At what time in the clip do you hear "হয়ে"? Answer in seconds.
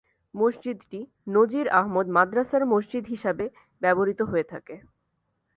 4.31-4.45